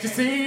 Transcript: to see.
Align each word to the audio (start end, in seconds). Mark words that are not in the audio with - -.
to 0.00 0.08
see. 0.08 0.37